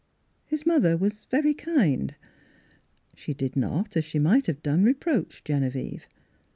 His 0.47 0.65
mother 0.65 0.97
was 0.97 1.25
very 1.25 1.53
kind. 1.53 2.15
She 3.13 3.35
did 3.35 3.55
not, 3.55 3.95
as 3.95 4.03
she 4.03 4.17
might 4.17 4.47
have 4.47 4.63
done, 4.63 4.83
reproach 4.83 5.43
Genevieve. 5.43 6.07